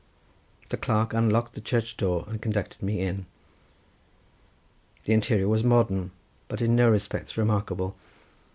The 0.69 0.77
clerk 0.77 1.13
unlocked 1.13 1.53
the 1.53 1.61
church 1.61 1.95
door, 1.95 2.25
and 2.27 2.41
conducted 2.41 2.81
me 2.81 3.01
in. 3.01 3.27
The 5.03 5.13
interior 5.13 5.47
was 5.47 5.63
modern, 5.63 6.09
but 6.47 6.59
in 6.59 6.75
no 6.75 6.89
respects 6.89 7.37
remarkable. 7.37 7.95